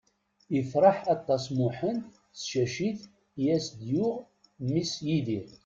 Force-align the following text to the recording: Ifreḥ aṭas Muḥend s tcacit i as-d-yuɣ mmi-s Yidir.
Ifreḥ 0.59 0.97
aṭas 1.15 1.43
Muḥend 1.57 2.01
s 2.39 2.41
tcacit 2.43 2.99
i 3.41 3.43
as-d-yuɣ 3.55 4.15
mmi-s 4.63 4.93
Yidir. 5.07 5.49